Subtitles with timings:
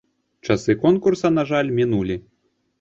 [0.47, 2.21] Часы конкурса, на жаль, мінулі.